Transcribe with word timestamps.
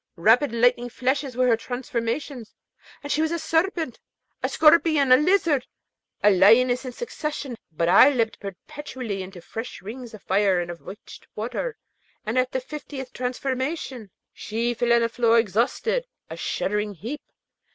Rapid 0.17 0.51
lightning 0.51 0.89
flashes 0.89 1.37
were 1.37 1.45
her 1.47 1.55
transformations, 1.55 2.55
and 3.03 3.11
she 3.11 3.21
was 3.21 3.29
a 3.31 3.37
serpent, 3.37 3.99
a 4.41 4.49
scorpion, 4.49 5.11
a 5.11 5.15
lizard, 5.15 5.67
a 6.23 6.31
lioness 6.31 6.85
in 6.85 6.91
succession, 6.91 7.55
but 7.71 7.87
I 7.87 8.09
leapt 8.09 8.39
perpetually 8.39 9.21
into 9.21 9.41
fresh 9.41 9.79
rings 9.79 10.15
of 10.15 10.23
fire 10.23 10.59
and 10.59 10.71
of 10.71 10.81
witched 10.81 11.27
water; 11.35 11.77
and 12.25 12.39
at 12.39 12.51
the 12.51 12.59
fiftieth 12.59 13.13
transformation, 13.13 14.09
she 14.33 14.73
fell 14.73 14.91
on 14.91 15.01
the 15.01 15.07
floor 15.07 15.37
exhausted, 15.37 16.07
a 16.31 16.35
shuddering 16.35 16.95
heap. 16.95 17.21